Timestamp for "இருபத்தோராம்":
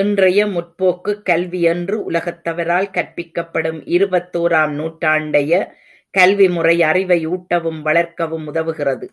3.96-4.74